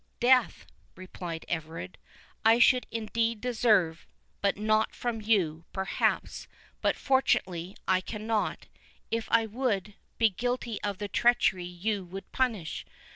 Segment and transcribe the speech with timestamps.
[0.19, 1.99] "Death," replied Everard,
[2.43, 4.07] "I should indeed deserve,
[4.41, 6.47] but not from you, perhaps;
[6.81, 8.65] but fortunately, I cannot,
[9.11, 12.83] if I would, be guilty of the treachery you would punish.